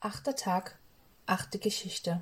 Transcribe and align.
Achter 0.00 0.36
Tag, 0.36 0.78
achte 1.26 1.58
Geschichte. 1.58 2.20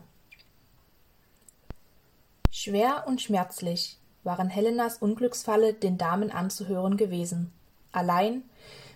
Schwer 2.51 3.05
und 3.07 3.21
schmerzlich 3.21 3.99
waren 4.25 4.49
Helenas 4.49 4.97
Unglücksfalle 4.97 5.75
den 5.75 5.99
Damen 5.99 6.31
anzuhören 6.31 6.97
gewesen, 6.97 7.53
allein 7.93 8.45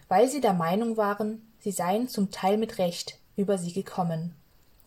weil 0.08 0.30
sie 0.30 0.40
der 0.40 0.54
Meinung 0.54 0.96
waren, 0.96 1.46
sie 1.58 1.72
seien 1.72 2.08
zum 2.08 2.30
Teil 2.30 2.56
mit 2.56 2.78
Recht 2.78 3.18
über 3.36 3.58
sie 3.58 3.74
gekommen, 3.74 4.34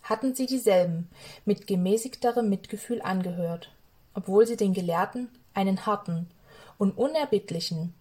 hatten 0.02 0.34
sie 0.34 0.48
dieselben 0.48 1.08
mit 1.46 1.68
gemäßigterem 1.68 2.50
Mitgefühl 2.50 3.00
angehört, 3.00 3.72
obwohl 4.16 4.48
sie 4.48 4.58
den 4.58 4.74
Gelehrten 4.74 5.30
einen 5.54 5.86
harten 5.86 6.32
und 6.80 6.98
unerbittlichen, 6.98 7.94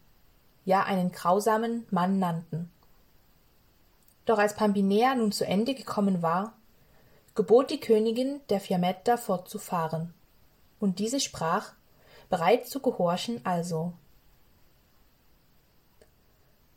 ja 0.65 0.85
einen 0.85 1.13
grausamen 1.13 1.85
Mann 1.91 2.19
nannten. 2.19 2.71
Doch 4.25 4.39
als 4.39 4.55
Pampinea 4.55 5.15
nun 5.15 5.33
zu 5.33 5.47
Ende 5.47 5.75
gekommen 5.75 6.23
war, 6.23 6.53
gebot 7.35 7.71
die 7.71 7.81
Königin 7.81 8.41
der 8.51 8.61
Fiammetta 8.61 9.17
fortzufahren, 9.17 10.15
und 10.81 10.99
diese 10.99 11.21
sprach, 11.21 11.73
bereit 12.29 12.67
zu 12.67 12.81
gehorchen 12.81 13.45
also. 13.45 13.93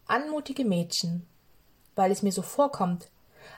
Anmutige 0.08 0.66
Mädchen, 0.66 1.26
weil 1.96 2.12
es 2.12 2.22
mir 2.22 2.32
so 2.32 2.42
vorkommt, 2.42 3.10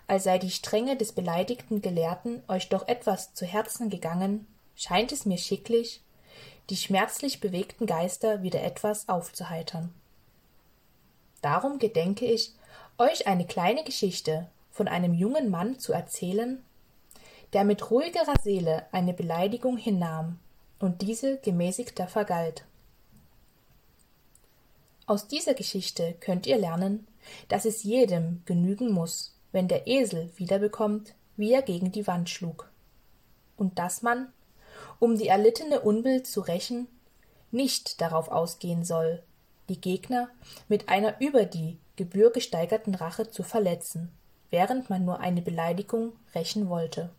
als 0.07 0.23
sei 0.23 0.37
die 0.37 0.51
Strenge 0.51 0.95
des 0.95 1.11
beleidigten 1.11 1.81
Gelehrten 1.81 2.43
euch 2.47 2.69
doch 2.69 2.87
etwas 2.87 3.33
zu 3.33 3.45
Herzen 3.45 3.89
gegangen, 3.89 4.47
scheint 4.75 5.11
es 5.11 5.25
mir 5.25 5.37
schicklich, 5.37 6.01
die 6.69 6.77
schmerzlich 6.77 7.39
bewegten 7.39 7.85
Geister 7.85 8.43
wieder 8.43 8.63
etwas 8.63 9.09
aufzuheitern. 9.09 9.93
Darum 11.41 11.79
gedenke 11.79 12.25
ich, 12.25 12.53
euch 12.97 13.27
eine 13.27 13.45
kleine 13.45 13.83
Geschichte 13.83 14.47
von 14.71 14.87
einem 14.87 15.13
jungen 15.13 15.49
Mann 15.49 15.79
zu 15.79 15.93
erzählen, 15.93 16.63
der 17.53 17.63
mit 17.63 17.91
ruhigerer 17.91 18.35
Seele 18.43 18.85
eine 18.91 19.13
Beleidigung 19.13 19.77
hinnahm 19.77 20.39
und 20.79 21.01
diese 21.01 21.37
gemäßigter 21.37 22.07
vergalt. 22.07 22.65
Aus 25.05 25.27
dieser 25.27 25.53
Geschichte 25.53 26.15
könnt 26.19 26.45
ihr 26.47 26.57
lernen, 26.57 27.07
dass 27.47 27.65
es 27.65 27.83
jedem 27.83 28.41
genügen 28.45 28.91
muss, 28.91 29.35
wenn 29.51 29.67
der 29.67 29.87
Esel 29.87 30.29
wiederbekommt, 30.35 31.13
wie 31.37 31.53
er 31.53 31.61
gegen 31.61 31.91
die 31.91 32.07
Wand 32.07 32.29
schlug, 32.29 32.69
und 33.55 33.79
dass 33.79 34.01
man, 34.01 34.33
um 34.99 35.17
die 35.17 35.27
erlittene 35.27 35.81
Unbill 35.81 36.23
zu 36.23 36.41
rächen, 36.41 36.87
nicht 37.51 38.01
darauf 38.01 38.27
ausgehen 38.27 38.83
soll, 38.83 39.23
die 39.69 39.79
Gegner 39.79 40.29
mit 40.67 40.89
einer 40.89 41.21
über 41.21 41.45
die 41.45 41.77
Gebühr 41.97 42.31
gesteigerten 42.31 42.95
Rache 42.95 43.29
zu 43.29 43.43
verletzen, 43.43 44.09
während 44.49 44.89
man 44.89 45.03
nur 45.03 45.19
eine 45.19 45.41
Beleidigung 45.41 46.13
rächen 46.33 46.69
wollte. 46.69 47.09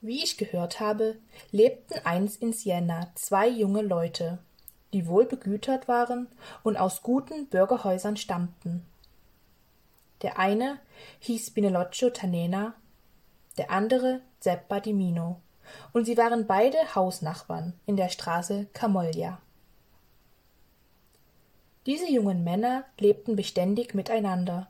Wie 0.00 0.22
ich 0.22 0.36
gehört 0.36 0.78
habe, 0.78 1.16
lebten 1.50 1.94
einst 2.04 2.42
in 2.42 2.52
Siena 2.52 3.10
zwei 3.14 3.48
junge 3.48 3.82
Leute, 3.82 4.38
die 4.92 5.06
wohl 5.06 5.24
begütert 5.24 5.88
waren 5.88 6.28
und 6.62 6.76
aus 6.76 7.02
guten 7.02 7.46
Bürgerhäusern 7.46 8.16
stammten. 8.16 8.84
Der 10.22 10.38
eine 10.38 10.78
hieß 11.20 11.48
Spinelloccio 11.48 12.10
Tanena, 12.10 12.74
der 13.58 13.70
andere 13.70 14.20
Zeppa 14.40 14.80
di 14.80 14.92
Mino 14.92 15.40
und 15.92 16.04
sie 16.04 16.16
waren 16.16 16.46
beide 16.46 16.94
Hausnachbarn 16.94 17.74
in 17.86 17.96
der 17.96 18.08
Straße 18.08 18.66
Camoglia. 18.72 19.40
Diese 21.86 22.08
jungen 22.08 22.44
Männer 22.44 22.84
lebten 22.98 23.36
beständig 23.36 23.94
miteinander 23.94 24.68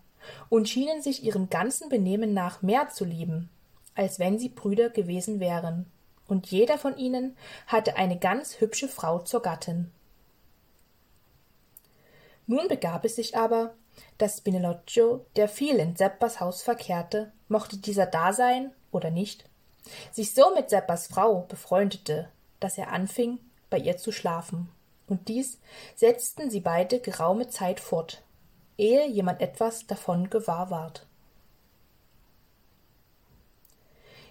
und 0.48 0.68
schienen 0.68 1.02
sich 1.02 1.24
ihrem 1.24 1.50
ganzen 1.50 1.88
Benehmen 1.88 2.32
nach 2.32 2.62
mehr 2.62 2.88
zu 2.88 3.04
lieben, 3.04 3.50
als 3.94 4.18
wenn 4.18 4.38
sie 4.38 4.48
Brüder 4.48 4.90
gewesen 4.90 5.40
wären, 5.40 5.86
und 6.26 6.46
jeder 6.46 6.78
von 6.78 6.96
ihnen 6.96 7.36
hatte 7.66 7.96
eine 7.96 8.18
ganz 8.18 8.60
hübsche 8.60 8.88
Frau 8.88 9.18
zur 9.18 9.42
Gattin. 9.42 9.90
Nun 12.46 12.68
begab 12.68 13.04
es 13.04 13.16
sich 13.16 13.36
aber, 13.36 13.74
dass 14.18 14.38
Spinelloccio, 14.38 15.26
der 15.36 15.48
viel 15.48 15.76
in 15.76 15.96
Seppas 15.96 16.40
Haus 16.40 16.62
verkehrte, 16.62 17.32
mochte 17.48 17.76
dieser 17.76 18.06
da 18.06 18.32
sein 18.32 18.72
oder 18.90 19.10
nicht, 19.10 19.44
sich 20.10 20.32
so 20.32 20.54
mit 20.54 20.70
Seppas 20.70 21.08
Frau 21.08 21.42
befreundete, 21.42 22.28
dass 22.60 22.78
er 22.78 22.92
anfing, 22.92 23.38
bei 23.68 23.78
ihr 23.78 23.96
zu 23.96 24.12
schlafen. 24.12 24.70
Und 25.06 25.28
dies 25.28 25.58
setzten 25.94 26.50
sie 26.50 26.60
beide 26.60 27.00
geraume 27.00 27.48
Zeit 27.48 27.80
fort, 27.80 28.22
ehe 28.78 29.06
jemand 29.08 29.40
etwas 29.40 29.86
davon 29.86 30.30
gewahr 30.30 30.70
ward. 30.70 31.06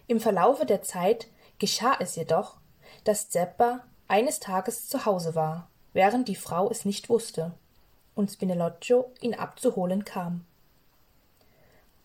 Im 0.07 0.19
Verlaufe 0.19 0.65
der 0.65 0.81
Zeit 0.81 1.27
geschah 1.59 1.95
es 1.99 2.15
jedoch, 2.15 2.57
dass 3.03 3.29
Zeppa 3.29 3.85
eines 4.07 4.39
Tages 4.39 4.87
zu 4.87 5.05
Hause 5.05 5.35
war, 5.35 5.69
während 5.93 6.27
die 6.27 6.35
Frau 6.35 6.69
es 6.69 6.83
nicht 6.83 7.09
wusste, 7.09 7.53
und 8.15 8.29
Spinelloccio 8.29 9.09
ihn 9.21 9.33
abzuholen 9.33 10.03
kam. 10.03 10.45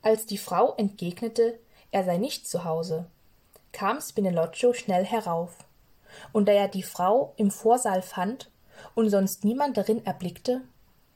Als 0.03 0.27
die 0.27 0.39
Frau 0.39 0.75
entgegnete, 0.77 1.59
er 1.91 2.05
sei 2.05 2.17
nicht 2.17 2.47
zu 2.47 2.63
Hause, 2.63 3.07
kam 3.73 4.01
Spinelloccio 4.01 4.73
schnell 4.73 5.05
herauf, 5.05 5.57
und 6.33 6.47
da 6.47 6.53
er 6.53 6.69
die 6.69 6.85
Frau 6.85 7.35
im 7.37 7.51
Vorsaal 7.51 8.03
fand 8.03 8.51
und 8.95 9.11
sonst 9.11 9.45
niemand 9.45 9.77
darin 9.77 10.05
erblickte, 10.05 10.63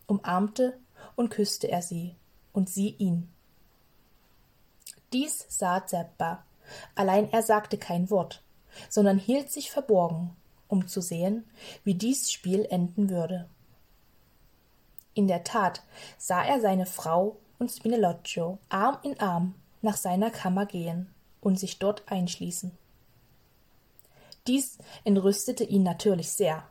umarmte 0.06 0.78
und 1.16 1.30
küsste 1.30 1.70
er 1.70 1.82
sie, 1.82 2.16
und 2.52 2.68
sie 2.68 2.90
ihn. 2.98 3.28
Dies 5.12 5.46
sah 5.48 5.86
Zeppa, 5.86 6.44
allein 6.94 7.30
er 7.32 7.42
sagte 7.42 7.78
kein 7.78 8.10
Wort, 8.10 8.42
sondern 8.88 9.18
hielt 9.18 9.50
sich 9.50 9.70
verborgen, 9.70 10.36
um 10.68 10.86
zu 10.86 11.00
sehen, 11.00 11.44
wie 11.84 11.94
dies 11.94 12.30
Spiel 12.30 12.66
enden 12.70 13.10
würde. 13.10 13.48
In 15.14 15.26
der 15.26 15.42
Tat 15.42 15.82
sah 16.18 16.44
er 16.44 16.60
seine 16.60 16.86
Frau 16.86 17.36
und 17.58 17.70
Spinelloccio 17.70 18.58
Arm 18.68 18.98
in 19.02 19.18
Arm 19.18 19.54
nach 19.82 19.96
seiner 19.96 20.30
Kammer 20.30 20.66
gehen 20.66 21.12
und 21.40 21.58
sich 21.58 21.78
dort 21.78 22.10
einschließen. 22.10 22.70
Dies 24.46 24.78
entrüstete 25.04 25.64
ihn 25.64 25.82
natürlich 25.82 26.30
sehr. 26.30 26.64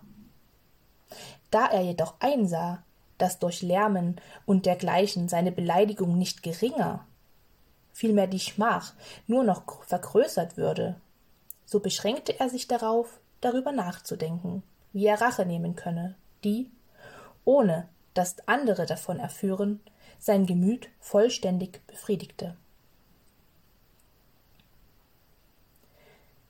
Da 1.52 1.66
er 1.68 1.82
jedoch 1.82 2.16
einsah, 2.20 2.84
dass 3.18 3.40
durch 3.40 3.62
Lärmen 3.62 4.20
und 4.46 4.66
dergleichen 4.66 5.28
seine 5.28 5.52
Beleidigung 5.52 6.18
nicht 6.18 6.44
geringer, 6.44 7.06
vielmehr 7.92 8.28
die 8.28 8.40
Schmach 8.40 8.94
nur 9.28 9.44
noch 9.44 9.84
vergrößert 9.84 10.58
würde, 10.58 10.96
so 11.66 11.80
beschränkte 11.80 12.40
er 12.40 12.50
sich 12.50 12.68
darauf, 12.68 13.20
darüber 13.42 13.72
nachzudenken, 13.72 14.64
wie 14.94 15.06
er 15.06 15.22
Rache 15.22 15.46
nehmen 15.46 15.76
könne, 15.76 16.16
die, 16.44 16.72
ohne 17.46 17.88
dass 18.14 18.48
andere 18.48 18.86
davon 18.86 19.20
erführen, 19.20 19.82
sein 20.18 20.46
Gemüt 20.46 20.90
vollständig 21.00 21.86
befriedigte. 21.88 22.56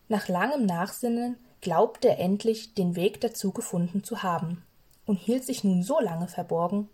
Nach 0.07 0.27
langem 0.27 0.65
Nachsinnen 0.65 1.37
glaubte 1.61 2.09
er 2.09 2.19
endlich 2.19 2.73
den 2.73 2.95
Weg 2.95 3.21
dazu 3.21 3.51
gefunden 3.51 4.03
zu 4.03 4.23
haben 4.23 4.63
und 5.05 5.17
hielt 5.17 5.43
sich 5.43 5.63
nun 5.63 5.83
so 5.83 5.99
lange 5.99 6.27
verborgen, 6.27 6.89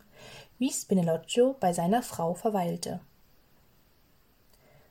wie 0.57 0.71
Spinelloccio 0.71 1.55
bei 1.59 1.73
seiner 1.73 2.01
Frau 2.01 2.33
verweilte. 2.33 3.01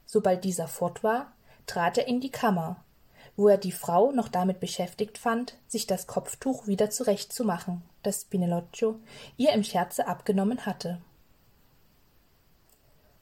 Sobald 0.06 0.44
dieser 0.44 0.68
fort 0.68 1.02
war, 1.02 1.32
trat 1.66 1.98
er 1.98 2.06
in 2.06 2.20
die 2.20 2.30
Kammer, 2.30 2.84
wo 3.36 3.48
er 3.48 3.58
die 3.58 3.72
Frau 3.72 4.12
noch 4.12 4.28
damit 4.28 4.60
beschäftigt 4.60 5.18
fand, 5.18 5.56
sich 5.66 5.86
das 5.86 6.06
Kopftuch 6.06 6.66
wieder 6.66 6.90
zurechtzumachen, 6.90 7.82
das 8.02 8.22
Spinelloccio 8.22 9.00
ihr 9.36 9.52
im 9.52 9.64
Scherze 9.64 10.06
abgenommen 10.06 10.66
hatte. 10.66 11.00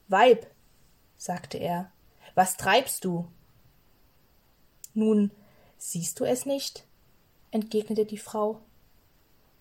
Weib, 0.07 0.45
sagte 1.17 1.57
er, 1.57 1.89
was 2.35 2.57
treibst 2.57 3.05
du? 3.05 3.27
Nun, 4.93 5.31
siehst 5.83 6.21
du 6.21 6.23
es 6.23 6.45
nicht? 6.45 6.85
entgegnete 7.51 8.05
die 8.05 8.17
Frau. 8.17 8.61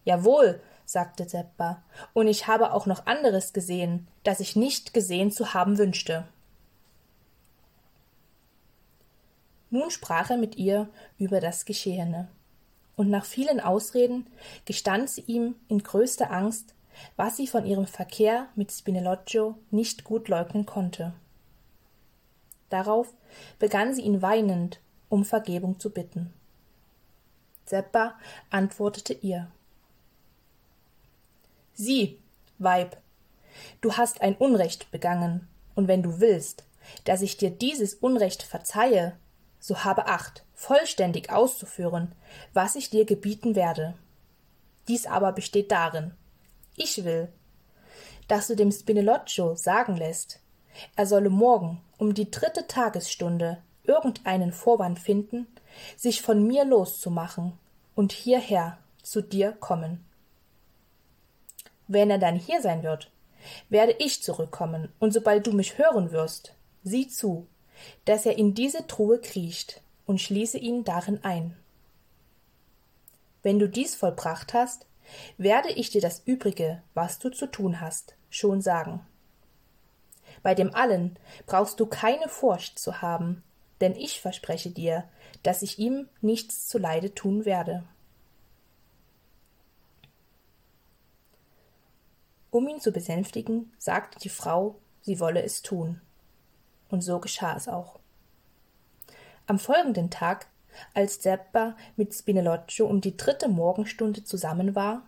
Jawohl, 0.04 0.62
sagte 0.86 1.28
Seppa, 1.28 1.82
und 2.14 2.28
ich 2.28 2.46
habe 2.46 2.72
auch 2.72 2.86
noch 2.86 3.06
anderes 3.06 3.52
gesehen, 3.52 4.06
das 4.22 4.40
ich 4.40 4.54
nicht 4.54 4.94
gesehen 4.94 5.32
zu 5.32 5.52
haben 5.52 5.78
wünschte. 5.78 6.26
Nun 9.70 9.90
sprach 9.90 10.30
er 10.30 10.36
mit 10.36 10.56
ihr 10.56 10.88
über 11.19 11.40
das 11.40 11.64
Geschehene, 11.64 12.28
und 12.94 13.10
nach 13.10 13.24
vielen 13.24 13.60
Ausreden 13.60 14.26
gestand 14.64 15.10
sie 15.10 15.22
ihm 15.22 15.56
in 15.69 15.82
größter 15.82 16.30
Angst, 16.30 16.74
was 17.16 17.36
sie 17.36 17.48
von 17.48 17.66
ihrem 17.66 17.86
Verkehr 17.86 18.46
mit 18.54 18.70
Spinelloccio 18.70 19.58
nicht 19.70 20.04
gut 20.04 20.28
leugnen 20.28 20.66
konnte. 20.66 21.14
Darauf 22.70 23.12
begann 23.58 23.92
sie 23.92 24.02
ihn 24.02 24.22
weinend 24.22 24.78
um 25.12 25.26
Vergebung 25.26 25.79
zu 25.79 25.91
bitten. 25.91 26.32
Seppa 27.67 28.14
antwortete 28.49 29.12
ihr. 29.12 29.50
Sieh, 31.75 32.19
Weib, 32.59 32.97
Du 33.82 33.93
hast 33.99 34.23
ein 34.23 34.37
Unrecht 34.37 34.91
begangen, 34.91 35.47
und 35.75 35.87
wenn 35.87 36.03
du 36.03 36.19
willst, 36.20 36.64
dass 37.05 37.20
ich 37.20 37.37
dir 37.37 37.50
dieses 37.50 37.93
Unrecht 37.93 38.43
verzeihe, 38.43 39.19
so 39.61 39.85
habe 39.85 40.06
Acht, 40.06 40.44
vollständig 40.55 41.31
auszuführen, 41.31 42.15
was 42.55 42.75
ich 42.75 42.88
dir 42.88 43.05
gebieten 43.05 43.55
werde. 43.55 43.93
Dies 44.88 45.06
aber 45.06 45.32
besteht 45.32 45.70
darin, 45.70 46.15
ich 46.75 47.05
will, 47.05 47.29
dass 48.29 48.47
du 48.47 48.56
dem 48.56 48.73
Spinelloccio 48.73 49.56
sagen 49.56 49.94
lässt, 49.99 50.41
er 50.97 51.05
solle 51.05 51.29
morgen 51.29 51.82
um 51.99 52.15
die 52.15 52.31
dritte 52.31 52.67
Tagesstunde 52.67 53.62
irgendeinen 53.84 54.52
Vorwand 54.52 54.99
finden, 54.99 55.46
sich 55.96 56.23
von 56.23 56.46
mir 56.46 56.64
loszumachen 56.64 57.58
und 57.94 58.12
hierher 58.12 58.79
zu 59.02 59.23
dir 59.23 59.52
kommen. 59.52 60.05
Wenn 61.88 62.11
er 62.11 62.19
dann 62.19 62.37
hier 62.37 62.62
sein 62.62 62.82
wird, 62.82 63.11
werde 63.69 63.94
ich 63.99 64.23
zurückkommen, 64.23 64.93
und 64.99 65.12
sobald 65.12 65.46
du 65.46 65.52
mich 65.52 65.79
hören 65.79 66.12
wirst, 66.12 66.55
sieh 66.84 67.08
zu, 67.08 67.46
dass 68.05 68.26
er 68.26 68.38
in 68.38 68.55
diese 68.55 68.87
Truhe 68.87 69.20
kriecht 69.20 69.82
und 70.06 70.20
schließe 70.20 70.58
ihn 70.58 70.84
darin 70.84 71.23
ein. 71.25 71.56
Wenn 73.43 73.58
du 73.58 73.69
dies 73.69 73.94
vollbracht 73.96 74.55
hast, 74.55 74.87
werde 75.37 75.70
ich 75.70 75.90
dir 75.90 76.00
das 76.00 76.23
Übrige, 76.25 76.82
was 76.94 77.19
du 77.19 77.31
zu 77.31 77.46
tun 77.46 77.81
hast, 77.81 78.14
schon 78.31 78.61
sagen. 78.61 79.05
Bei 80.43 80.55
dem 80.55 80.75
allen 80.75 81.19
brauchst 81.46 81.79
du 81.81 81.87
keine 81.87 82.29
Furcht 82.29 82.79
zu 82.79 83.02
haben, 83.02 83.43
denn 83.82 83.96
ich 83.96 84.20
verspreche 84.20 84.70
dir, 84.70 85.05
dass 85.43 85.61
ich 85.61 85.79
ihm 85.79 86.08
nichts 86.20 86.69
zuleide 86.69 87.14
tun 87.14 87.44
werde. 87.44 87.84
Um 92.50 92.69
ihn 92.69 92.81
zu 92.81 92.93
besänftigen, 92.93 93.73
sagte 93.79 94.19
die 94.20 94.29
Frau, 94.29 94.76
sie 95.00 95.19
wolle 95.20 95.43
es 95.43 95.62
tun. 95.62 96.00
Und 96.90 97.02
so 97.02 97.19
geschah 97.19 97.56
es 97.56 97.67
auch. 97.67 97.99
Am 99.46 99.58
folgenden 99.58 100.11
Tag, 100.11 100.46
als 100.94 101.20
Zeppa 101.20 101.76
mit 101.96 102.14
Spinelloccio 102.14 102.87
um 102.87 103.00
die 103.00 103.17
dritte 103.17 103.49
Morgenstunde 103.49 104.23
zusammen 104.23 104.75
war, 104.75 105.02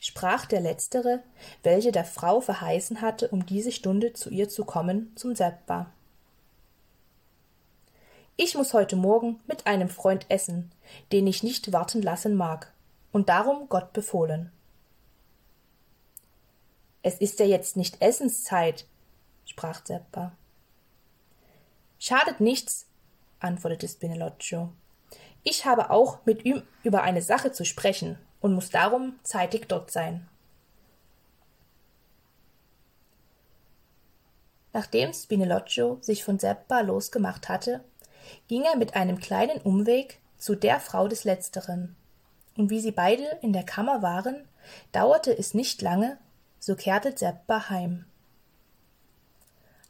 sprach 0.00 0.46
der 0.46 0.60
Letztere, 0.60 1.22
welche 1.62 1.92
der 1.92 2.04
Frau 2.04 2.40
verheißen 2.40 3.00
hatte, 3.00 3.28
um 3.28 3.44
diese 3.44 3.72
Stunde 3.72 4.12
zu 4.12 4.30
ihr 4.30 4.48
zu 4.48 4.64
kommen, 4.64 5.12
zum 5.16 5.34
Zeppa. 5.34 5.92
Ich 8.36 8.56
muss 8.56 8.74
heute 8.74 8.96
Morgen 8.96 9.40
mit 9.46 9.64
einem 9.66 9.88
Freund 9.88 10.26
essen, 10.28 10.72
den 11.12 11.24
ich 11.28 11.44
nicht 11.44 11.72
warten 11.72 12.02
lassen 12.02 12.34
mag, 12.34 12.72
und 13.12 13.28
darum 13.28 13.68
Gott 13.68 13.92
befohlen. 13.92 14.50
Es 17.02 17.18
ist 17.18 17.38
ja 17.38 17.46
jetzt 17.46 17.76
nicht 17.76 18.02
Essenszeit, 18.02 18.86
sprach 19.44 19.84
Zeppa. 19.84 20.32
Schadet 22.00 22.40
nichts, 22.40 22.86
antwortete 23.38 23.86
Spinelloccio. 23.86 24.72
Ich 25.44 25.64
habe 25.64 25.90
auch 25.90 26.18
mit 26.24 26.44
ihm 26.44 26.64
über 26.82 27.02
eine 27.02 27.22
Sache 27.22 27.52
zu 27.52 27.64
sprechen 27.64 28.18
und 28.40 28.52
muss 28.52 28.70
darum 28.70 29.16
zeitig 29.22 29.68
dort 29.68 29.92
sein. 29.92 30.26
Nachdem 34.72 35.12
Spinelloccio 35.12 35.98
sich 36.00 36.24
von 36.24 36.40
Seppa 36.40 36.80
losgemacht 36.80 37.48
hatte, 37.48 37.84
ging 38.48 38.62
er 38.62 38.76
mit 38.76 38.94
einem 38.94 39.18
kleinen 39.18 39.60
Umweg 39.60 40.20
zu 40.38 40.54
der 40.54 40.80
Frau 40.80 41.08
des 41.08 41.24
Letzteren. 41.24 41.96
Und 42.56 42.70
wie 42.70 42.80
sie 42.80 42.92
beide 42.92 43.24
in 43.42 43.52
der 43.52 43.64
Kammer 43.64 44.02
waren, 44.02 44.46
dauerte 44.92 45.36
es 45.36 45.54
nicht 45.54 45.82
lange, 45.82 46.18
so 46.58 46.76
kehrte 46.76 47.16
Seppa 47.16 47.68
heim. 47.70 48.06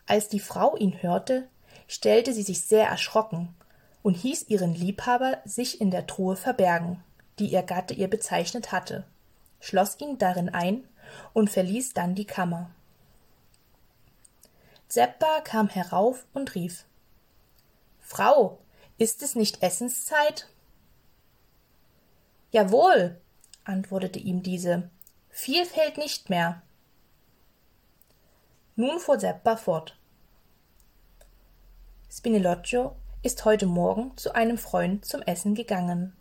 Als 0.06 0.28
die 0.28 0.40
Frau 0.40 0.76
ihn 0.76 1.02
hörte, 1.02 1.48
stellte 1.88 2.32
sie 2.32 2.42
sich 2.42 2.62
sehr 2.62 2.86
erschrocken 2.86 3.54
und 4.02 4.16
hieß 4.16 4.48
ihren 4.48 4.74
Liebhaber 4.74 5.38
sich 5.44 5.80
in 5.80 5.90
der 5.90 6.06
Truhe 6.06 6.36
verbergen, 6.36 7.02
die 7.38 7.46
ihr 7.46 7.62
Gatte 7.62 7.94
ihr 7.94 8.08
bezeichnet 8.08 8.72
hatte, 8.72 9.04
schloss 9.60 9.98
ihn 10.00 10.18
darin 10.18 10.48
ein 10.48 10.86
und 11.32 11.50
verließ 11.50 11.94
dann 11.94 12.14
die 12.14 12.26
Kammer. 12.26 12.70
Zeppa 14.88 15.40
kam 15.42 15.68
herauf 15.68 16.26
und 16.34 16.54
rief 16.54 16.84
Frau, 18.06 18.58
ist 18.98 19.22
es 19.22 19.34
nicht 19.34 19.62
Essenszeit? 19.62 20.50
Jawohl, 22.50 23.18
antwortete 23.64 24.18
ihm 24.18 24.42
diese, 24.42 24.90
viel 25.30 25.64
fehlt 25.64 25.96
nicht 25.96 26.28
mehr. 26.28 26.62
Nun 28.76 29.00
fuhr 29.00 29.18
Zeppa 29.18 29.56
fort. 29.56 29.98
Spinelloccio 32.10 32.94
ist 33.22 33.46
heute 33.46 33.64
Morgen 33.64 34.14
zu 34.18 34.34
einem 34.34 34.58
Freund 34.58 35.06
zum 35.06 35.22
Essen 35.22 35.54
gegangen 35.54 36.14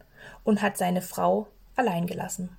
und 0.45 0.61
hat 0.61 0.77
seine 0.77 1.01
Frau 1.01 1.47
allein 1.75 2.07
gelassen. 2.07 2.57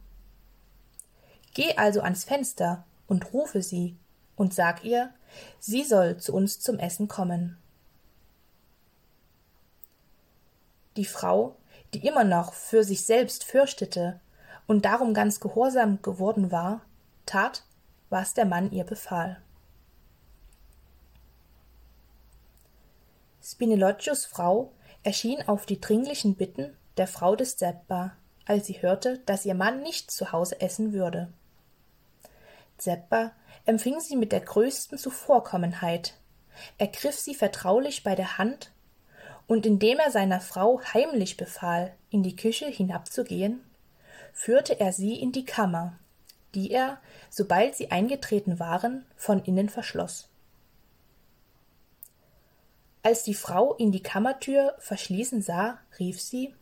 Geh 1.54 1.76
also 1.76 2.02
ans 2.02 2.24
Fenster 2.24 2.84
und 3.08 3.32
rufe 3.32 3.62
sie 3.62 3.96
und 4.36 4.52
sag 4.52 4.84
ihr, 4.84 5.14
sie 5.58 5.82
soll 5.82 6.18
zu 6.18 6.34
uns 6.34 6.60
zum 6.60 6.78
Essen 6.78 7.08
kommen. 7.08 7.56
Die 10.96 11.04
Frau, 11.04 11.56
die 11.92 12.06
immer 12.06 12.24
noch 12.24 12.52
für 12.52 12.84
sich 12.84 13.04
selbst 13.04 13.44
fürchtete 13.44 14.20
und 14.66 14.84
darum 14.84 15.14
ganz 15.14 15.40
gehorsam 15.40 16.02
geworden 16.02 16.50
war, 16.50 16.82
tat, 17.26 17.64
was 18.10 18.34
der 18.34 18.44
Mann 18.44 18.70
ihr 18.70 18.84
befahl. 18.84 19.40
Spinelloccios 23.42 24.24
Frau 24.24 24.72
erschien 25.02 25.46
auf 25.46 25.66
die 25.66 25.80
dringlichen 25.80 26.34
Bitten 26.34 26.76
der 26.96 27.06
Frau 27.06 27.36
des 27.36 27.56
Zeppa, 27.56 28.16
als 28.46 28.66
sie 28.66 28.80
hörte, 28.80 29.18
dass 29.26 29.44
ihr 29.44 29.54
Mann 29.54 29.82
nicht 29.82 30.10
zu 30.10 30.32
Hause 30.32 30.60
essen 30.60 30.92
würde. 30.92 31.32
Zeppa 32.78 33.32
empfing 33.66 34.00
sie 34.00 34.16
mit 34.16 34.32
der 34.32 34.40
größten 34.40 34.98
Zuvorkommenheit, 34.98 36.14
ergriff 36.78 37.18
sie 37.18 37.34
vertraulich 37.34 38.02
bei 38.02 38.14
der 38.14 38.38
Hand, 38.38 38.72
und 39.46 39.66
indem 39.66 39.98
er 39.98 40.10
seiner 40.10 40.40
Frau 40.40 40.80
heimlich 40.92 41.36
befahl, 41.36 41.94
in 42.10 42.22
die 42.22 42.36
Küche 42.36 42.66
hinabzugehen, 42.66 43.60
führte 44.32 44.80
er 44.80 44.92
sie 44.92 45.20
in 45.20 45.32
die 45.32 45.44
Kammer, 45.44 45.98
die 46.54 46.70
er, 46.70 46.98
sobald 47.30 47.74
sie 47.74 47.90
eingetreten 47.90 48.58
waren, 48.58 49.04
von 49.16 49.42
innen 49.44 49.68
verschloss. 49.68 50.28
Als 53.02 53.22
die 53.22 53.34
Frau 53.34 53.74
in 53.74 53.92
die 53.92 54.02
Kammertür 54.02 54.74
verschließen 54.78 55.42
sah, 55.42 55.78
rief 55.98 56.20
sie 56.20 56.54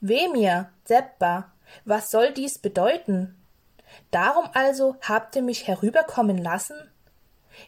Weh 0.00 0.28
mir, 0.28 0.70
Zeppa, 0.84 1.52
was 1.84 2.10
soll 2.10 2.32
dies 2.32 2.58
bedeuten? 2.58 3.36
Darum 4.10 4.48
also 4.52 4.96
habt 5.00 5.36
ihr 5.36 5.42
mich 5.42 5.68
herüberkommen 5.68 6.38
lassen? 6.38 6.76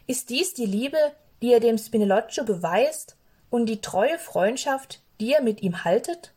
Ist 0.05 0.29
dies 0.29 0.53
die 0.53 0.65
Liebe, 0.65 0.97
die 1.41 1.51
ihr 1.51 1.59
dem 1.59 1.77
Spinelloccio 1.77 2.43
beweist, 2.43 3.15
und 3.55 3.67
die 3.67 3.79
treue 3.79 4.19
Freundschaft, 4.19 5.01
die 5.21 5.31
ihr 5.31 5.41
mit 5.41 5.61
ihm 5.61 5.85
haltet? 5.85 6.33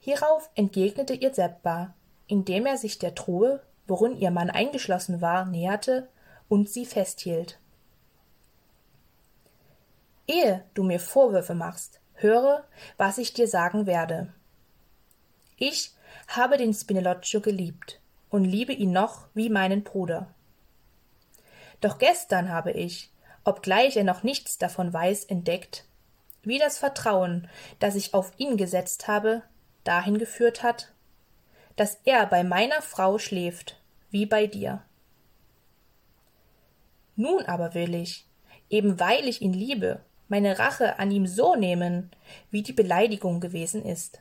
Hierauf 0.00 0.50
entgegnete 0.54 1.14
ihr 1.14 1.32
Zeppa, 1.32 1.94
indem 2.26 2.66
er 2.66 2.76
sich 2.76 2.98
der 2.98 3.14
Truhe, 3.14 3.62
worin 3.86 4.18
ihr 4.18 4.30
Mann 4.30 4.50
eingeschlossen 4.50 5.22
war, 5.22 5.46
näherte 5.46 6.10
und 6.46 6.68
sie 6.68 6.84
festhielt. 6.84 7.58
Ehe 10.26 10.62
du 10.74 10.82
mir 10.82 11.00
Vorwürfe 11.00 11.54
machst, 11.54 12.00
höre, 12.16 12.64
was 12.98 13.16
ich 13.16 13.32
dir 13.32 13.48
sagen 13.48 13.86
werde. 13.86 14.30
Ich 15.56 15.94
habe 16.28 16.58
den 16.58 16.74
Spinelloccio 16.74 17.40
geliebt 17.40 17.98
und 18.28 18.44
liebe 18.44 18.74
ihn 18.74 18.92
noch 18.92 19.28
wie 19.32 19.48
meinen 19.48 19.84
Bruder. 19.84 20.28
Doch 21.80 21.96
gestern 21.96 22.50
habe 22.50 22.72
ich, 22.72 23.10
obgleich 23.46 23.96
er 23.96 24.04
noch 24.04 24.22
nichts 24.22 24.58
davon 24.58 24.92
weiß, 24.92 25.24
entdeckt, 25.24 25.84
wie 26.42 26.58
das 26.58 26.78
Vertrauen, 26.78 27.48
das 27.78 27.94
ich 27.94 28.12
auf 28.12 28.32
ihn 28.36 28.56
gesetzt 28.56 29.08
habe, 29.08 29.42
dahin 29.84 30.18
geführt 30.18 30.62
hat, 30.62 30.92
dass 31.76 31.98
er 32.04 32.26
bei 32.26 32.42
meiner 32.42 32.82
Frau 32.82 33.18
schläft, 33.18 33.80
wie 34.10 34.26
bei 34.26 34.46
dir. 34.46 34.82
Nun 37.14 37.44
aber 37.44 37.74
will 37.74 37.94
ich, 37.94 38.26
eben 38.68 38.98
weil 38.98 39.28
ich 39.28 39.40
ihn 39.40 39.52
liebe, 39.52 40.00
meine 40.28 40.58
Rache 40.58 40.98
an 40.98 41.10
ihm 41.10 41.26
so 41.26 41.54
nehmen, 41.54 42.10
wie 42.50 42.62
die 42.62 42.72
Beleidigung 42.72 43.40
gewesen 43.40 43.84
ist. 43.84 44.20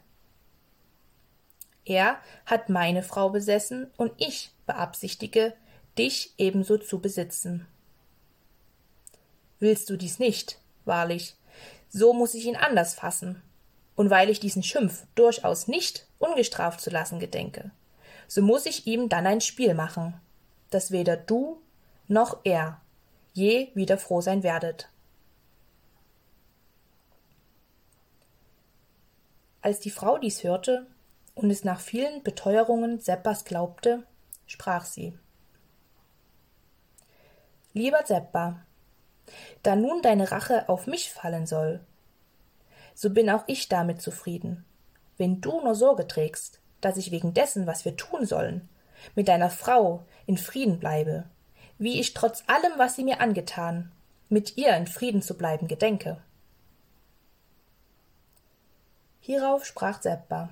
Er 1.83 2.19
hat 2.45 2.69
meine 2.69 3.01
Frau 3.01 3.29
besessen 3.29 3.91
und 3.97 4.11
ich 4.17 4.51
beabsichtige, 4.67 5.53
dich 5.97 6.33
ebenso 6.37 6.77
zu 6.77 6.99
besitzen. 6.99 7.67
Willst 9.65 9.89
du 9.89 9.97
dies 9.97 10.19
nicht, 10.19 10.59
wahrlich, 10.83 11.33
so 11.89 12.13
muss 12.13 12.35
ich 12.35 12.45
ihn 12.45 12.55
anders 12.55 12.93
fassen. 12.93 13.41
Und 13.95 14.11
weil 14.11 14.29
ich 14.29 14.39
diesen 14.39 14.61
Schimpf 14.61 15.07
durchaus 15.15 15.67
nicht 15.67 16.05
ungestraft 16.19 16.79
zu 16.81 16.91
lassen 16.91 17.19
gedenke, 17.19 17.71
so 18.27 18.43
muss 18.43 18.67
ich 18.67 18.85
ihm 18.85 19.09
dann 19.09 19.25
ein 19.25 19.41
Spiel 19.41 19.73
machen, 19.73 20.21
dass 20.69 20.91
weder 20.91 21.17
du 21.17 21.59
noch 22.07 22.41
er 22.43 22.79
je 23.33 23.71
wieder 23.73 23.97
froh 23.97 24.21
sein 24.21 24.43
werdet. 24.43 24.87
Als 29.63 29.79
die 29.79 29.89
Frau 29.89 30.19
dies 30.19 30.43
hörte 30.43 30.85
und 31.33 31.49
es 31.49 31.63
nach 31.63 31.79
vielen 31.79 32.21
Beteuerungen 32.21 32.99
Seppas 32.99 33.45
glaubte, 33.45 34.03
sprach 34.45 34.85
sie 34.85 35.17
Lieber 37.73 38.05
Seppa, 38.05 38.64
da 39.63 39.75
nun 39.75 40.01
deine 40.01 40.31
Rache 40.31 40.69
auf 40.69 40.87
mich 40.87 41.11
fallen 41.11 41.45
soll, 41.45 41.79
so 42.93 43.09
bin 43.09 43.29
auch 43.29 43.43
ich 43.47 43.67
damit 43.67 44.01
zufrieden, 44.01 44.65
wenn 45.17 45.41
du 45.41 45.61
nur 45.61 45.75
Sorge 45.75 46.07
trägst, 46.07 46.59
dass 46.81 46.97
ich 46.97 47.11
wegen 47.11 47.33
dessen, 47.33 47.67
was 47.67 47.85
wir 47.85 47.97
tun 47.97 48.25
sollen, 48.25 48.69
mit 49.15 49.27
deiner 49.27 49.49
Frau 49.49 50.05
in 50.25 50.37
Frieden 50.37 50.79
bleibe, 50.79 51.25
wie 51.77 51.99
ich 51.99 52.13
trotz 52.13 52.43
allem, 52.47 52.71
was 52.77 52.95
sie 52.95 53.03
mir 53.03 53.19
angetan, 53.19 53.91
mit 54.29 54.57
ihr 54.57 54.75
in 54.75 54.87
Frieden 54.87 55.21
zu 55.21 55.35
bleiben 55.35 55.67
gedenke. 55.67 56.21
Hierauf 59.19 59.65
sprach 59.65 60.01
Seppa 60.01 60.49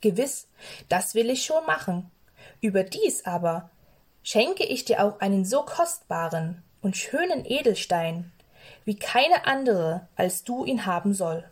Gewiss, 0.00 0.48
das 0.88 1.14
will 1.14 1.28
ich 1.28 1.44
schon 1.44 1.64
machen. 1.66 2.10
Überdies 2.60 3.24
aber 3.26 3.70
schenke 4.22 4.64
ich 4.64 4.84
dir 4.84 5.04
auch 5.04 5.20
einen 5.20 5.44
so 5.44 5.62
kostbaren 5.62 6.62
und 6.80 6.96
schönen 6.96 7.44
Edelstein, 7.44 8.32
wie 8.84 8.96
keine 8.96 9.46
andere 9.46 10.08
als 10.16 10.44
du 10.44 10.64
ihn 10.64 10.86
haben 10.86 11.14
soll. 11.14 11.48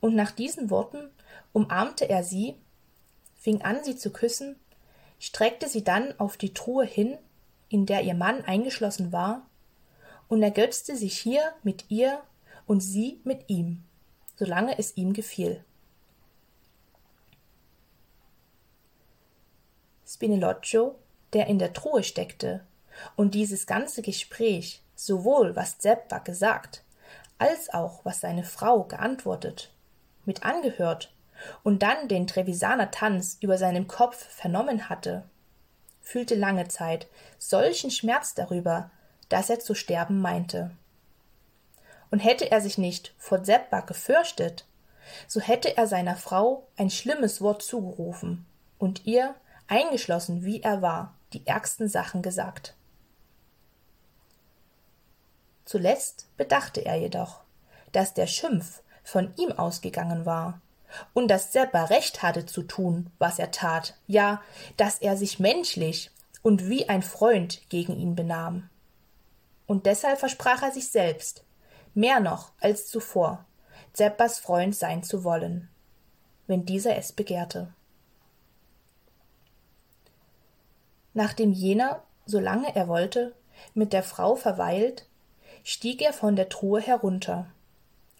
Und 0.00 0.14
nach 0.14 0.30
diesen 0.30 0.70
Worten 0.70 1.10
umarmte 1.52 2.08
er 2.08 2.24
sie, 2.24 2.56
fing 3.36 3.62
an, 3.62 3.84
sie 3.84 3.96
zu 3.96 4.10
küssen, 4.10 4.56
streckte 5.18 5.68
sie 5.68 5.84
dann 5.84 6.18
auf 6.18 6.36
die 6.36 6.54
Truhe 6.54 6.84
hin, 6.84 7.18
in 7.68 7.86
der 7.86 8.02
ihr 8.02 8.14
Mann 8.14 8.42
eingeschlossen 8.44 9.12
war, 9.12 9.46
und 10.28 10.42
ergötzte 10.42 10.96
sich 10.96 11.18
hier 11.18 11.52
mit 11.62 11.90
ihr 11.90 12.20
und 12.66 12.80
sie 12.80 13.20
mit 13.24 13.50
ihm, 13.50 13.82
solange 14.36 14.78
es 14.78 14.96
ihm 14.96 15.12
gefiel. 15.12 15.64
Spinelloccio, 20.06 20.96
der 21.32 21.46
in 21.46 21.58
der 21.58 21.72
Truhe 21.72 22.02
steckte 22.02 22.60
und 23.16 23.34
dieses 23.34 23.66
ganze 23.66 24.02
Gespräch, 24.02 24.82
sowohl 24.94 25.56
was 25.56 25.78
Zeppa 25.78 26.18
gesagt, 26.18 26.82
als 27.38 27.72
auch 27.72 28.04
was 28.04 28.20
seine 28.20 28.44
Frau 28.44 28.84
geantwortet, 28.84 29.72
mit 30.24 30.44
angehört 30.44 31.12
und 31.62 31.82
dann 31.82 32.08
den 32.08 32.26
Trevisaner 32.26 32.90
Tanz 32.90 33.38
über 33.40 33.56
seinem 33.56 33.88
Kopf 33.88 34.16
vernommen 34.16 34.88
hatte, 34.88 35.24
fühlte 36.02 36.34
lange 36.34 36.68
Zeit 36.68 37.06
solchen 37.38 37.90
Schmerz 37.90 38.34
darüber, 38.34 38.90
dass 39.28 39.48
er 39.48 39.60
zu 39.60 39.74
sterben 39.74 40.20
meinte. 40.20 40.70
Und 42.10 42.18
hätte 42.18 42.50
er 42.50 42.60
sich 42.60 42.76
nicht 42.76 43.14
vor 43.16 43.42
Zeppa 43.42 43.80
gefürchtet, 43.80 44.66
so 45.26 45.40
hätte 45.40 45.76
er 45.76 45.86
seiner 45.86 46.16
Frau 46.16 46.66
ein 46.76 46.90
schlimmes 46.90 47.40
Wort 47.40 47.62
zugerufen 47.62 48.44
und 48.78 49.06
ihr, 49.06 49.34
eingeschlossen 49.68 50.44
wie 50.44 50.62
er 50.62 50.82
war, 50.82 51.14
die 51.32 51.46
ärgsten 51.46 51.88
Sachen 51.88 52.22
gesagt. 52.22 52.74
Zuletzt 55.64 56.28
bedachte 56.36 56.84
er 56.84 56.96
jedoch, 56.96 57.42
dass 57.92 58.14
der 58.14 58.26
Schimpf 58.26 58.82
von 59.04 59.32
ihm 59.36 59.52
ausgegangen 59.52 60.26
war 60.26 60.60
und 61.14 61.28
dass 61.28 61.52
Seppa 61.52 61.84
recht 61.84 62.22
hatte 62.22 62.46
zu 62.46 62.62
tun, 62.62 63.10
was 63.18 63.38
er 63.38 63.50
tat, 63.50 63.96
ja, 64.06 64.42
dass 64.76 64.98
er 64.98 65.16
sich 65.16 65.38
menschlich 65.38 66.10
und 66.42 66.68
wie 66.68 66.88
ein 66.88 67.02
Freund 67.02 67.68
gegen 67.68 67.96
ihn 67.96 68.16
benahm. 68.16 68.68
Und 69.66 69.86
deshalb 69.86 70.18
versprach 70.18 70.62
er 70.62 70.72
sich 70.72 70.88
selbst, 70.90 71.44
mehr 71.94 72.20
noch 72.20 72.52
als 72.60 72.88
zuvor, 72.88 73.44
Seppas 73.92 74.38
Freund 74.38 74.74
sein 74.74 75.02
zu 75.02 75.24
wollen, 75.24 75.68
wenn 76.46 76.66
dieser 76.66 76.96
es 76.96 77.12
begehrte. 77.12 77.72
Nachdem 81.14 81.52
jener, 81.52 82.02
solange 82.26 82.74
er 82.74 82.88
wollte, 82.88 83.34
mit 83.74 83.92
der 83.92 84.02
Frau 84.02 84.36
verweilt, 84.36 85.06
stieg 85.64 86.02
er 86.02 86.12
von 86.12 86.36
der 86.36 86.48
Truhe 86.48 86.80
herunter. 86.80 87.46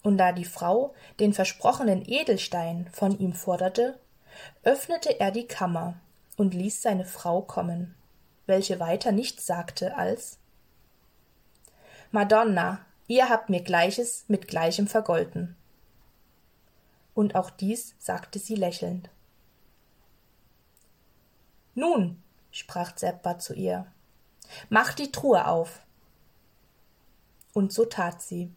Und 0.02 0.18
da 0.18 0.32
die 0.32 0.44
Frau 0.44 0.94
den 1.18 1.32
versprochenen 1.32 2.04
Edelstein 2.06 2.88
von 2.92 3.18
ihm 3.18 3.35
forderte, 3.35 3.99
öffnete 4.62 5.20
er 5.20 5.30
die 5.30 5.47
Kammer 5.47 5.94
und 6.37 6.54
ließ 6.54 6.82
seine 6.82 7.04
Frau 7.04 7.42
kommen, 7.42 7.94
welche 8.47 8.80
weiter 8.80 9.12
nichts 9.12 9.47
sagte 9.47 9.97
als 9.97 10.38
Madonna, 12.12 12.85
ihr 13.06 13.28
habt 13.28 13.50
mir 13.50 13.62
Gleiches 13.62 14.25
mit 14.26 14.49
Gleichem 14.49 14.88
vergolten. 14.88 15.56
Und 17.14 17.35
auch 17.35 17.50
dies 17.50 17.94
sagte 17.99 18.38
sie 18.38 18.54
lächelnd. 18.54 19.11
Nun, 21.75 22.23
sprach 22.50 22.95
Zeppa 22.95 23.38
zu 23.38 23.54
ihr, 23.54 23.87
mach 24.69 24.92
die 24.92 25.12
Truhe 25.12 25.47
auf 25.47 25.80
und 27.52 27.73
so 27.73 27.85
tat 27.85 28.23
sie. 28.23 28.52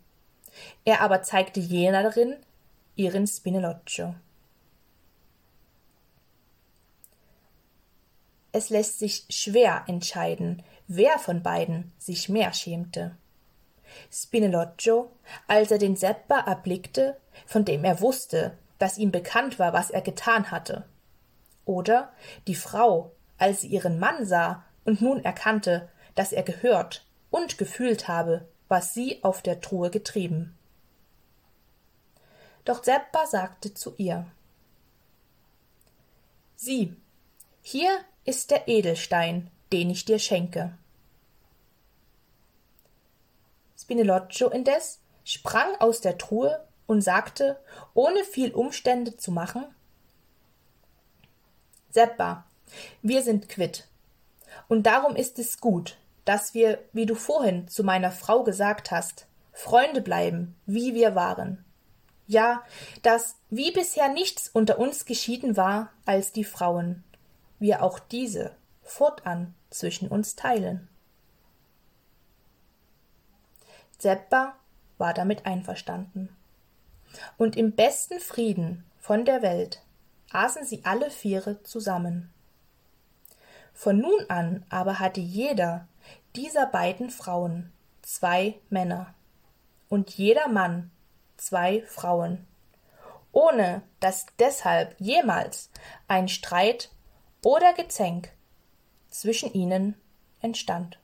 Er 0.86 1.02
aber 1.02 1.24
zeigte 1.24 1.60
jener 1.60 2.04
darin 2.04 2.36
ihren 2.96 3.26
Spinelloccio. 3.26 4.14
Es 8.52 8.70
lässt 8.70 9.00
sich 9.00 9.26
schwer 9.30 9.84
entscheiden, 9.88 10.62
wer 10.88 11.18
von 11.18 11.42
beiden 11.42 11.92
sich 11.98 12.30
mehr 12.30 12.54
schämte. 12.54 13.18
Spinelloccio, 14.12 15.12
als 15.48 15.72
er 15.72 15.80
den 15.80 15.96
Seppa 15.96 16.40
erblickte, 16.42 17.18
von 17.48 17.66
dem 17.66 17.84
er 17.84 18.00
wusste, 18.00 18.58
dass 18.78 19.00
ihm 19.00 19.12
bekannt 19.12 19.58
war, 19.58 19.74
was 19.74 19.90
er 19.90 20.02
getan 20.02 20.52
hatte. 20.52 20.86
Oder 21.66 22.12
die 22.48 22.56
Frau, 22.56 23.12
als 23.38 23.62
sie 23.62 23.68
ihren 23.68 24.00
Mann 24.00 24.26
sah 24.26 24.64
und 24.86 25.02
nun 25.02 25.24
erkannte, 25.24 25.90
dass 26.16 26.32
er 26.32 26.44
gehört 26.44 27.06
und 27.30 27.58
gefühlt 27.58 28.08
habe, 28.08 28.48
was 28.68 28.94
sie 28.94 29.24
auf 29.24 29.42
der 29.42 29.62
Truhe 29.62 29.90
getrieben. 29.90 30.58
Doch 32.66 32.82
Zeppa 32.82 33.26
sagte 33.26 33.74
zu 33.74 33.94
ihr 33.98 34.26
Sieh, 36.56 36.96
hier 37.62 38.00
ist 38.24 38.52
der 38.52 38.68
Edelstein, 38.68 39.52
den 39.72 39.90
ich 39.90 40.06
dir 40.06 40.20
schenke. 40.20 40.78
Spinelloccio 43.78 44.50
indes 44.50 45.02
sprang 45.26 45.76
aus 45.80 46.00
der 46.00 46.18
Truhe 46.18 46.66
und 46.86 47.02
sagte, 47.02 47.60
ohne 47.94 48.24
viel 48.24 48.54
Umstände 48.54 49.18
zu 49.18 49.32
machen 49.32 49.66
Seppa, 51.94 52.46
wir 53.02 53.22
sind 53.22 53.50
quitt. 53.50 53.88
Und 54.68 54.84
darum 54.84 55.16
ist 55.16 55.40
es 55.40 55.60
gut, 55.60 55.98
dass 56.26 56.54
wir, 56.54 56.80
wie 56.94 57.06
du 57.06 57.16
vorhin 57.16 57.68
zu 57.68 57.84
meiner 57.84 58.12
Frau 58.12 58.44
gesagt 58.44 58.92
hast, 58.92 59.28
Freunde 59.52 60.02
bleiben, 60.02 60.56
wie 60.66 60.94
wir 60.94 61.16
waren. 61.16 61.64
Ja, 62.28 62.64
dass 63.02 63.36
wie 63.50 63.72
bisher 63.72 64.10
nichts 64.10 64.50
unter 64.52 64.80
uns 64.80 65.06
geschieden 65.06 65.58
war 65.58 65.90
als 66.06 66.32
die 66.32 66.46
Frauen, 66.46 67.04
wir 67.60 67.84
auch 67.84 68.00
diese 68.00 68.56
fortan 68.82 69.54
zwischen 69.70 70.08
uns 70.08 70.36
teilen. 70.36 70.88
Zeppa 73.98 74.56
war 74.98 75.14
damit 75.14 75.46
einverstanden. 75.46 76.36
Und 77.38 77.56
im 77.56 77.74
besten 77.74 78.20
Frieden 78.20 78.84
von 79.00 79.26
der 79.26 79.42
Welt 79.42 79.82
aßen 80.32 80.66
sie 80.66 80.84
alle 80.84 81.10
Viere 81.10 81.62
zusammen. 81.64 82.34
Von 83.74 84.00
nun 84.00 84.30
an 84.30 84.66
aber 84.70 85.00
hatte 85.00 85.20
jeder 85.20 85.88
dieser 86.36 86.66
beiden 86.66 87.10
Frauen 87.10 87.72
zwei 88.02 88.56
Männer 88.70 89.14
und 89.90 90.12
jeder 90.12 90.48
Mann 90.48 90.92
zwei 91.38 91.84
Frauen, 91.84 92.46
ohne 93.32 93.82
dass 94.00 94.26
deshalb 94.40 94.96
jemals 95.00 95.70
ein 96.08 96.28
Streit 96.28 96.90
oder 97.44 97.74
Gezänk 97.74 98.32
zwischen 99.10 99.54
ihnen 99.54 99.96
entstand. 100.42 101.00